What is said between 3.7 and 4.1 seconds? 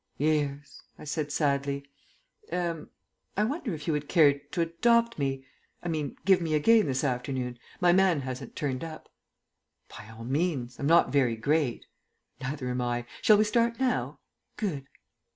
if you would